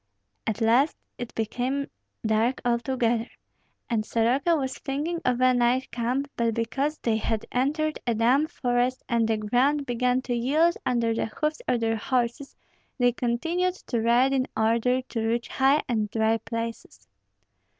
[0.47, 1.85] At last it became
[2.25, 3.29] dark altogether,
[3.87, 8.49] and Soroka was thinking of a night camp; but because they had entered a damp
[8.49, 12.55] forest and the ground began to yield under the hoofs of their horses,
[12.97, 17.07] they continued to ride in order to reach high and dry places.